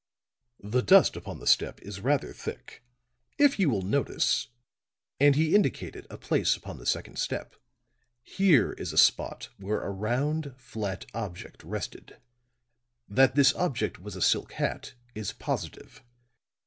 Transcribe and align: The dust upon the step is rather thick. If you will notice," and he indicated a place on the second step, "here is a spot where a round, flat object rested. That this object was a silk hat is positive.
The 0.63 0.81
dust 0.81 1.15
upon 1.15 1.37
the 1.37 1.45
step 1.45 1.79
is 1.83 1.99
rather 2.01 2.33
thick. 2.33 2.81
If 3.37 3.59
you 3.59 3.69
will 3.69 3.83
notice," 3.83 4.47
and 5.19 5.35
he 5.35 5.53
indicated 5.53 6.07
a 6.09 6.17
place 6.17 6.57
on 6.63 6.79
the 6.79 6.87
second 6.87 7.19
step, 7.19 7.55
"here 8.23 8.71
is 8.73 8.91
a 8.91 8.97
spot 8.97 9.49
where 9.59 9.81
a 9.81 9.91
round, 9.91 10.55
flat 10.57 11.05
object 11.13 11.63
rested. 11.63 12.17
That 13.07 13.35
this 13.35 13.53
object 13.53 13.99
was 13.99 14.15
a 14.15 14.23
silk 14.23 14.53
hat 14.53 14.95
is 15.13 15.33
positive. 15.33 16.03